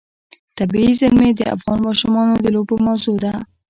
[0.57, 3.33] طبیعي زیرمې د افغان ماشومانو د لوبو موضوع ده.